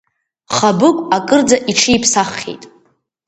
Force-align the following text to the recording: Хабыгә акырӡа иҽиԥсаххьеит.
Хабыгә 0.55 1.01
акырӡа 1.17 1.57
иҽиԥсаххьеит. 1.71 2.63